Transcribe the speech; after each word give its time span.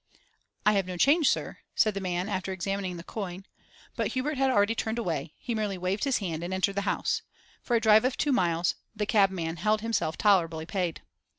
'I 0.65 0.71
have 0.73 0.87
no 0.87 0.97
change, 0.97 1.29
sir,' 1.29 1.59
said 1.75 1.93
the 1.93 1.99
man, 2.01 2.27
after 2.27 2.51
examining 2.51 2.97
the 2.97 3.03
coin. 3.03 3.45
But 3.95 4.13
Hubert 4.13 4.35
had 4.39 4.49
already 4.49 4.73
turned 4.73 4.97
away; 4.97 5.35
he 5.37 5.53
merely 5.53 5.77
waved 5.77 6.05
his 6.05 6.17
hand, 6.17 6.43
and 6.43 6.51
entered 6.51 6.73
the 6.77 6.81
house. 6.89 7.21
For 7.61 7.75
a 7.75 7.79
drive 7.81 8.03
of 8.03 8.17
two 8.17 8.31
miles, 8.33 8.73
the 8.95 9.05
cabman 9.05 9.57
held 9.57 9.81
himself 9.81 10.17
tolerably 10.17 10.65
paid. 10.65 11.03